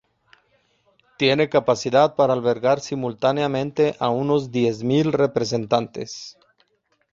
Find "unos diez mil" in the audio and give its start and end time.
4.09-5.13